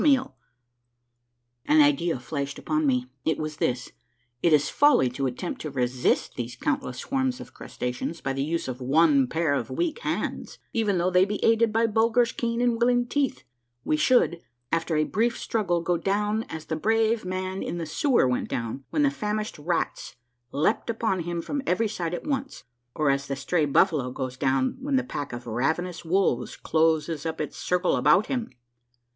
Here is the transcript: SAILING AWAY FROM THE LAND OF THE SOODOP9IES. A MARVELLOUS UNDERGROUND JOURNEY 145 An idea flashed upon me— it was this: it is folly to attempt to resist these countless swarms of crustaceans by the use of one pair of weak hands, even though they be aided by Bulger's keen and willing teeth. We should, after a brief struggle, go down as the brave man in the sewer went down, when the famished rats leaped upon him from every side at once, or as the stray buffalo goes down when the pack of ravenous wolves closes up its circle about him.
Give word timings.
SAILING 0.03 0.17
AWAY 0.17 0.25
FROM 0.25 0.33
THE 0.33 1.81
LAND 1.81 1.93
OF 1.93 1.99
THE 1.99 2.01
SOODOP9IES. 2.01 2.01
A 2.01 2.01
MARVELLOUS 2.01 2.01
UNDERGROUND 2.01 2.01
JOURNEY 2.01 2.09
145 2.09 2.09
An 2.09 2.17
idea 2.17 2.19
flashed 2.47 2.59
upon 2.59 2.87
me— 2.87 3.05
it 3.31 3.37
was 3.37 3.57
this: 3.57 3.91
it 4.41 4.53
is 4.53 4.69
folly 4.69 5.09
to 5.11 5.25
attempt 5.27 5.61
to 5.61 5.69
resist 5.69 6.35
these 6.35 6.55
countless 6.55 6.97
swarms 6.97 7.39
of 7.39 7.53
crustaceans 7.53 8.21
by 8.21 8.33
the 8.33 8.43
use 8.43 8.67
of 8.67 8.81
one 8.81 9.27
pair 9.27 9.53
of 9.53 9.69
weak 9.69 9.99
hands, 9.99 10.57
even 10.73 10.97
though 10.97 11.11
they 11.11 11.25
be 11.25 11.43
aided 11.45 11.71
by 11.71 11.85
Bulger's 11.85 12.31
keen 12.31 12.61
and 12.61 12.79
willing 12.79 13.05
teeth. 13.05 13.43
We 13.85 13.95
should, 13.95 14.41
after 14.71 14.95
a 14.95 15.03
brief 15.03 15.37
struggle, 15.37 15.81
go 15.81 15.97
down 15.97 16.45
as 16.49 16.65
the 16.65 16.75
brave 16.75 17.23
man 17.23 17.61
in 17.61 17.77
the 17.77 17.85
sewer 17.85 18.27
went 18.27 18.49
down, 18.49 18.83
when 18.89 19.03
the 19.03 19.11
famished 19.11 19.59
rats 19.59 20.15
leaped 20.51 20.89
upon 20.89 21.19
him 21.19 21.43
from 21.43 21.61
every 21.67 21.87
side 21.87 22.15
at 22.15 22.25
once, 22.25 22.63
or 22.95 23.11
as 23.11 23.27
the 23.27 23.35
stray 23.35 23.65
buffalo 23.65 24.09
goes 24.09 24.35
down 24.35 24.77
when 24.79 24.95
the 24.95 25.03
pack 25.03 25.31
of 25.31 25.45
ravenous 25.45 26.03
wolves 26.03 26.55
closes 26.57 27.23
up 27.23 27.39
its 27.39 27.55
circle 27.55 27.95
about 27.95 28.25
him. 28.25 28.49